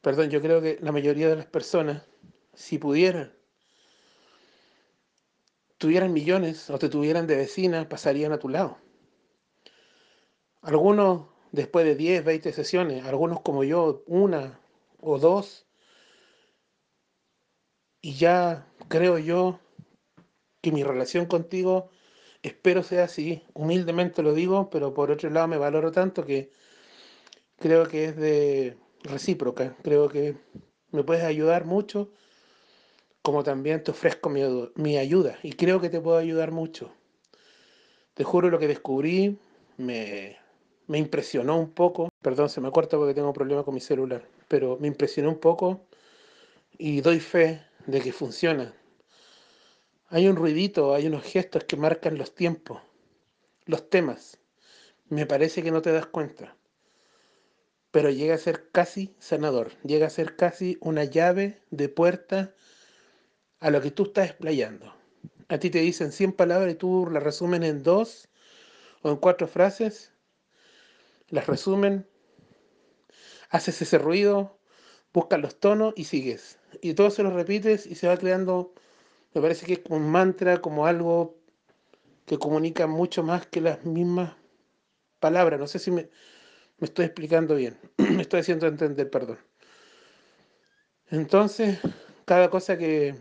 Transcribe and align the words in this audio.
Perdón, 0.00 0.30
yo 0.30 0.40
creo 0.40 0.60
que 0.60 0.78
la 0.80 0.92
mayoría 0.92 1.28
de 1.28 1.36
las 1.36 1.46
personas, 1.46 2.02
si 2.54 2.78
pudieran, 2.78 3.32
tuvieran 5.78 6.12
millones 6.12 6.70
o 6.70 6.78
te 6.78 6.88
tuvieran 6.88 7.26
de 7.26 7.36
vecina, 7.36 7.88
pasarían 7.88 8.32
a 8.32 8.38
tu 8.38 8.48
lado. 8.48 8.78
Algunos 10.62 11.26
después 11.52 11.84
de 11.84 11.94
10, 11.94 12.24
20 12.24 12.52
sesiones, 12.52 13.04
algunos 13.04 13.40
como 13.40 13.64
yo, 13.64 14.02
una 14.06 14.60
o 15.00 15.18
dos, 15.18 15.66
y 18.00 18.14
ya 18.14 18.66
creo 18.88 19.18
yo 19.18 19.60
que 20.60 20.72
mi 20.72 20.82
relación 20.82 21.26
contigo 21.26 21.90
espero 22.42 22.82
sea 22.82 23.04
así, 23.04 23.42
humildemente 23.54 24.22
lo 24.22 24.34
digo, 24.34 24.68
pero 24.70 24.92
por 24.92 25.10
otro 25.10 25.30
lado 25.30 25.48
me 25.48 25.56
valoro 25.56 25.92
tanto 25.92 26.26
que 26.26 26.50
creo 27.58 27.86
que 27.88 28.04
es 28.06 28.16
de 28.16 28.76
recíproca, 29.04 29.76
creo 29.82 30.08
que 30.08 30.36
me 30.90 31.04
puedes 31.04 31.24
ayudar 31.24 31.64
mucho, 31.64 32.10
como 33.22 33.42
también 33.42 33.82
te 33.82 33.90
ofrezco 33.90 34.28
mi, 34.28 34.96
ayuda, 34.96 35.38
y 35.42 35.52
creo 35.52 35.80
que 35.80 35.90
te 35.90 36.00
puedo 36.00 36.16
ayudar 36.16 36.50
mucho. 36.50 36.92
Te 38.14 38.24
juro 38.24 38.50
lo 38.50 38.58
que 38.58 38.68
descubrí 38.68 39.38
me, 39.76 40.36
me 40.86 40.98
impresionó 40.98 41.58
un 41.58 41.70
poco, 41.70 42.08
perdón, 42.22 42.48
se 42.48 42.60
me 42.60 42.70
corta 42.70 42.96
porque 42.96 43.14
tengo 43.14 43.28
un 43.28 43.34
problema 43.34 43.64
con 43.64 43.74
mi 43.74 43.80
celular, 43.80 44.26
pero 44.48 44.78
me 44.80 44.88
impresionó 44.88 45.30
un 45.30 45.38
poco 45.38 45.86
y 46.78 47.00
doy 47.00 47.20
fe 47.20 47.62
de 47.86 48.00
que 48.00 48.12
funciona. 48.12 48.74
Hay 50.08 50.28
un 50.28 50.36
ruidito, 50.36 50.94
hay 50.94 51.06
unos 51.06 51.24
gestos 51.24 51.64
que 51.64 51.76
marcan 51.76 52.18
los 52.18 52.34
tiempos, 52.34 52.80
los 53.64 53.90
temas. 53.90 54.38
Me 55.08 55.26
parece 55.26 55.62
que 55.62 55.72
no 55.72 55.82
te 55.82 55.92
das 55.92 56.06
cuenta 56.06 56.56
pero 57.94 58.10
llega 58.10 58.34
a 58.34 58.38
ser 58.38 58.70
casi 58.72 59.14
sanador, 59.20 59.70
llega 59.84 60.08
a 60.08 60.10
ser 60.10 60.34
casi 60.34 60.76
una 60.80 61.04
llave 61.04 61.60
de 61.70 61.88
puerta 61.88 62.52
a 63.60 63.70
lo 63.70 63.80
que 63.80 63.92
tú 63.92 64.02
estás 64.02 64.30
explayando. 64.30 64.92
A 65.46 65.58
ti 65.58 65.70
te 65.70 65.78
dicen 65.78 66.10
100 66.10 66.32
palabras 66.32 66.72
y 66.72 66.74
tú 66.74 67.08
las 67.08 67.22
resumen 67.22 67.62
en 67.62 67.84
dos 67.84 68.28
o 69.02 69.10
en 69.10 69.16
cuatro 69.16 69.46
frases, 69.46 70.12
las 71.28 71.46
resumen, 71.46 72.04
haces 73.50 73.80
ese 73.80 73.98
ruido, 73.98 74.58
buscas 75.12 75.40
los 75.40 75.60
tonos 75.60 75.94
y 75.96 76.02
sigues. 76.02 76.58
Y 76.82 76.94
todo 76.94 77.10
se 77.10 77.22
lo 77.22 77.30
repites 77.30 77.86
y 77.86 77.94
se 77.94 78.08
va 78.08 78.16
creando, 78.16 78.74
me 79.34 79.40
parece 79.40 79.66
que 79.66 79.74
es 79.74 79.78
como 79.78 79.98
un 79.98 80.10
mantra, 80.10 80.60
como 80.60 80.88
algo 80.88 81.36
que 82.26 82.38
comunica 82.38 82.88
mucho 82.88 83.22
más 83.22 83.46
que 83.46 83.60
las 83.60 83.84
mismas 83.84 84.34
palabras. 85.20 85.60
No 85.60 85.68
sé 85.68 85.78
si 85.78 85.92
me, 85.92 86.08
me 86.78 86.86
estoy 86.86 87.06
explicando 87.06 87.54
bien, 87.54 87.78
me 87.98 88.22
estoy 88.22 88.40
haciendo 88.40 88.66
entender, 88.66 89.10
perdón. 89.10 89.38
Entonces, 91.08 91.78
cada 92.24 92.50
cosa 92.50 92.78
que, 92.78 93.14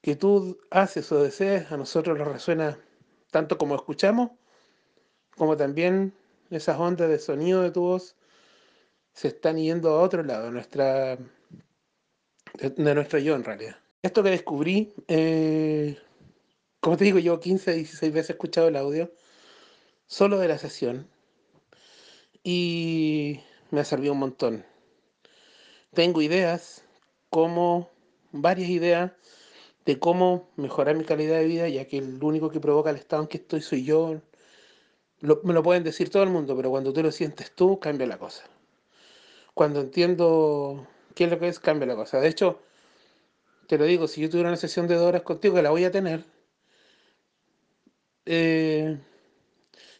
que 0.00 0.16
tú 0.16 0.58
haces 0.70 1.10
o 1.12 1.22
desees, 1.22 1.70
a 1.70 1.76
nosotros 1.76 2.18
nos 2.18 2.28
resuena 2.28 2.78
tanto 3.30 3.58
como 3.58 3.74
escuchamos, 3.74 4.30
como 5.36 5.56
también 5.56 6.14
esas 6.50 6.78
ondas 6.78 7.08
de 7.08 7.18
sonido 7.18 7.62
de 7.62 7.70
tu 7.70 7.80
voz 7.80 8.16
se 9.12 9.28
están 9.28 9.56
yendo 9.56 9.90
a 9.90 10.00
otro 10.00 10.22
lado, 10.22 10.50
nuestra, 10.50 11.16
de, 12.54 12.94
nuestro 12.94 13.18
yo 13.18 13.34
en 13.34 13.44
realidad. 13.44 13.76
Esto 14.02 14.22
que 14.22 14.30
descubrí, 14.30 14.94
eh, 15.08 15.98
como 16.80 16.96
te 16.96 17.04
digo, 17.04 17.18
yo 17.18 17.40
15, 17.40 17.74
16 17.74 18.12
veces 18.12 18.30
he 18.30 18.32
escuchado 18.32 18.68
el 18.68 18.76
audio, 18.76 19.12
solo 20.06 20.38
de 20.38 20.48
la 20.48 20.58
sesión, 20.58 21.08
y 22.44 23.40
me 23.70 23.80
ha 23.80 23.84
servido 23.84 24.12
un 24.12 24.20
montón. 24.20 24.64
Tengo 25.94 26.22
ideas, 26.22 26.84
como 27.30 27.90
varias 28.32 28.70
ideas 28.70 29.12
de 29.84 29.98
cómo 29.98 30.48
mejorar 30.56 30.96
mi 30.96 31.04
calidad 31.04 31.38
de 31.38 31.46
vida, 31.46 31.68
ya 31.68 31.86
que 31.86 31.98
el 31.98 32.22
único 32.22 32.50
que 32.50 32.60
provoca 32.60 32.90
el 32.90 32.96
estado 32.96 33.22
en 33.22 33.28
que 33.28 33.38
estoy 33.38 33.60
soy 33.62 33.84
yo. 33.84 34.20
me 35.20 35.54
lo 35.54 35.62
pueden 35.62 35.84
decir 35.84 36.10
todo 36.10 36.22
el 36.22 36.30
mundo, 36.30 36.56
pero 36.56 36.70
cuando 36.70 36.92
tú 36.92 37.02
lo 37.02 37.12
sientes 37.12 37.52
tú, 37.54 37.78
cambia 37.80 38.06
la 38.06 38.18
cosa. 38.18 38.44
Cuando 39.54 39.80
entiendo 39.80 40.86
qué 41.14 41.24
es 41.24 41.30
lo 41.30 41.38
que 41.38 41.48
es, 41.48 41.60
cambia 41.60 41.86
la 41.86 41.96
cosa. 41.96 42.20
De 42.20 42.28
hecho, 42.28 42.60
te 43.66 43.78
lo 43.78 43.84
digo, 43.84 44.08
si 44.08 44.20
yo 44.20 44.30
tuviera 44.30 44.48
una 44.50 44.56
sesión 44.56 44.88
de 44.88 44.94
dos 44.96 45.06
horas 45.06 45.22
contigo, 45.22 45.54
que 45.56 45.62
la 45.62 45.70
voy 45.70 45.84
a 45.84 45.90
tener, 45.90 46.24
eh, 48.26 48.98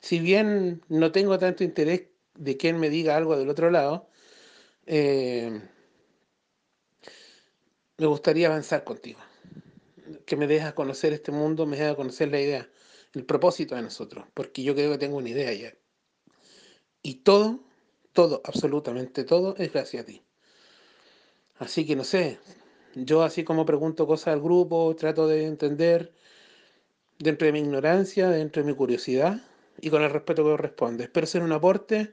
si 0.00 0.20
bien 0.20 0.82
no 0.88 1.12
tengo 1.12 1.38
tanto 1.38 1.64
interés 1.64 2.02
de 2.40 2.56
quien 2.56 2.80
me 2.80 2.88
diga 2.88 3.16
algo 3.16 3.36
del 3.36 3.50
otro 3.50 3.70
lado, 3.70 4.08
eh, 4.86 5.60
me 7.98 8.06
gustaría 8.06 8.48
avanzar 8.48 8.82
contigo. 8.82 9.20
Que 10.24 10.36
me 10.36 10.46
dejes 10.46 10.72
conocer 10.72 11.12
este 11.12 11.32
mundo, 11.32 11.66
me 11.66 11.76
dejes 11.76 11.94
conocer 11.96 12.30
la 12.30 12.40
idea, 12.40 12.68
el 13.12 13.26
propósito 13.26 13.74
de 13.74 13.82
nosotros, 13.82 14.24
porque 14.32 14.62
yo 14.62 14.74
creo 14.74 14.90
que 14.92 14.98
tengo 14.98 15.18
una 15.18 15.28
idea 15.28 15.52
ya. 15.52 15.74
Y 17.02 17.16
todo, 17.16 17.60
todo, 18.14 18.40
absolutamente 18.44 19.24
todo, 19.24 19.54
es 19.58 19.70
gracias 19.72 20.02
a 20.02 20.06
ti. 20.06 20.22
Así 21.58 21.84
que 21.86 21.94
no 21.94 22.04
sé, 22.04 22.38
yo 22.94 23.22
así 23.22 23.44
como 23.44 23.66
pregunto 23.66 24.06
cosas 24.06 24.28
al 24.28 24.40
grupo, 24.40 24.96
trato 24.96 25.28
de 25.28 25.44
entender 25.44 26.14
dentro 27.18 27.44
de 27.44 27.52
mi 27.52 27.60
ignorancia, 27.60 28.30
dentro 28.30 28.62
de 28.62 28.70
mi 28.70 28.76
curiosidad 28.76 29.42
y 29.80 29.90
con 29.90 30.02
el 30.02 30.10
respeto 30.10 30.44
que 30.44 30.50
corresponde. 30.50 31.04
Espero 31.04 31.26
ser 31.26 31.42
un 31.42 31.52
aporte 31.52 32.12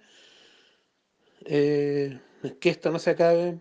eh, 1.45 2.19
que 2.59 2.69
esto 2.69 2.91
no 2.91 2.99
se 2.99 3.11
acabe. 3.11 3.59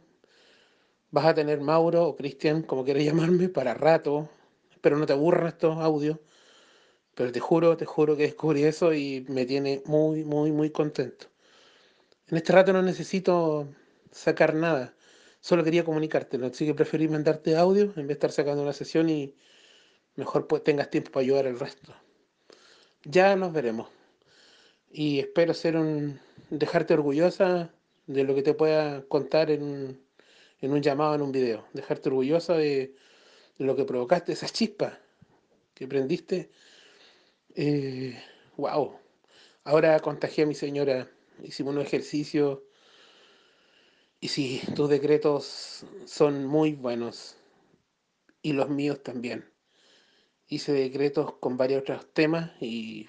Vas 1.11 1.27
a 1.27 1.35
tener 1.35 1.61
Mauro 1.61 2.05
o 2.05 2.17
Cristian, 2.17 2.63
como 2.63 2.85
quieras 2.85 3.05
llamarme, 3.07 3.49
para 3.49 3.75
rato. 3.75 4.29
Espero 4.73 4.99
no 4.99 5.07
te 5.07 5.13
aburran 5.13 5.49
estos 5.49 5.79
audios. 5.79 6.19
Pero 7.15 7.33
te 7.33 7.41
juro, 7.41 7.77
te 7.77 7.87
juro 7.87 8.17
que 8.17 8.25
descubrí 8.25 8.65
eso 8.65 8.93
y 8.93 9.25
me 9.29 9.47
tiene 9.47 9.83
muy, 9.87 10.25
muy, 10.25 10.53
muy 10.53 10.71
contento. 10.71 11.29
En 12.29 12.37
este 12.37 12.53
rato 12.53 12.73
no 12.73 12.83
necesito 12.83 13.69
sacar 14.11 14.55
nada. 14.55 14.95
Solo 15.41 15.65
quería 15.65 15.85
comunicártelo. 15.85 16.47
Así 16.47 16.67
que 16.67 16.75
preferí 16.75 17.09
mandarte 17.09 17.57
audio 17.57 17.85
en 17.85 17.95
vez 17.95 18.07
de 18.09 18.13
estar 18.15 18.33
sacando 18.33 18.63
una 18.63 18.73
sesión 18.73 19.09
y 19.09 19.35
mejor 20.17 20.47
pues 20.47 20.65
tengas 20.65 20.91
tiempo 20.91 21.11
para 21.13 21.23
ayudar 21.23 21.47
al 21.47 21.59
resto. 21.59 21.95
Ya 23.09 23.37
nos 23.37 23.53
veremos. 23.53 23.89
Y 24.91 25.21
espero 25.21 25.55
ser 25.55 25.77
un, 25.77 26.19
dejarte 26.51 26.95
orgullosa 26.95 27.73
de 28.09 28.25
lo 28.25 28.35
que 28.35 28.43
te 28.43 28.53
pueda 28.53 29.07
contar 29.07 29.51
en 29.53 29.63
un, 29.63 30.07
en 30.61 30.73
un 30.73 30.83
llamado, 30.83 31.15
en 31.15 31.23
un 31.23 31.31
video. 31.31 31.67
Dejarte 31.73 32.09
orgullosa 32.09 32.55
de, 32.55 32.97
lo 33.59 33.77
que 33.77 33.85
provocaste, 33.85 34.33
esa 34.33 34.49
chispa 34.49 34.99
que 35.75 35.87
prendiste. 35.87 36.51
Eh, 37.55 38.21
wow. 38.57 38.99
Ahora 39.63 40.01
contagié 40.01 40.43
a 40.43 40.49
mi 40.49 40.55
señora, 40.57 41.09
hicimos 41.45 41.77
un 41.77 41.83
ejercicio. 41.83 42.65
Y 44.19 44.29
sí, 44.29 44.63
tus 44.75 44.91
decretos 44.91 45.87
son 46.07 46.45
muy 46.45 46.73
buenos. 46.73 47.37
Y 48.43 48.53
los 48.53 48.69
míos 48.69 49.01
también. 49.05 49.56
Hice 50.49 50.73
decretos 50.73 51.35
con 51.41 51.57
varios 51.57 51.83
otros 51.83 52.07
temas 52.13 52.51
y 52.61 53.09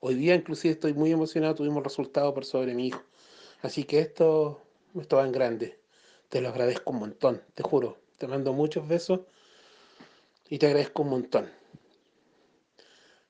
Hoy 0.00 0.14
día 0.14 0.36
inclusive 0.36 0.74
estoy 0.74 0.94
muy 0.94 1.10
emocionado, 1.10 1.56
tuvimos 1.56 1.82
resultados 1.82 2.32
por 2.32 2.44
sobre 2.44 2.72
mi 2.74 2.86
hijo. 2.86 3.02
Así 3.62 3.82
que 3.82 3.98
esto, 3.98 4.62
esto 4.94 5.16
va 5.16 5.26
en 5.26 5.32
grande. 5.32 5.80
Te 6.28 6.40
lo 6.40 6.50
agradezco 6.50 6.92
un 6.92 7.00
montón, 7.00 7.42
te 7.54 7.64
juro. 7.64 7.98
Te 8.16 8.28
mando 8.28 8.52
muchos 8.52 8.86
besos 8.86 9.20
y 10.48 10.58
te 10.58 10.66
agradezco 10.66 11.02
un 11.02 11.10
montón. 11.10 11.50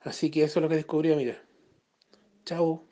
Así 0.00 0.30
que 0.30 0.44
eso 0.44 0.58
es 0.58 0.62
lo 0.62 0.68
que 0.68 0.76
descubrí, 0.76 1.14
mira. 1.14 1.42
Chao. 2.44 2.87